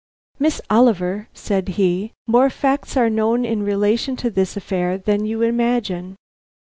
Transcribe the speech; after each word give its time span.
"Miss 0.39 0.59
Oliver," 0.67 1.29
said 1.31 1.67
he, 1.77 2.13
"more 2.25 2.49
facts 2.49 2.97
are 2.97 3.07
known 3.07 3.45
in 3.45 3.61
relation 3.61 4.15
to 4.15 4.31
this 4.31 4.57
affair 4.57 4.97
than 4.97 5.25
you 5.27 5.43
imagine. 5.43 6.15